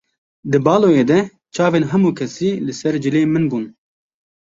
Di 0.51 0.59
baloyê 0.65 1.03
de 1.09 1.19
çavên 1.55 1.85
hemû 1.91 2.11
kesî 2.17 2.49
li 2.65 2.73
ser 2.79 2.95
cilê 3.03 3.21
min 3.33 3.43
bûn. 3.49 3.65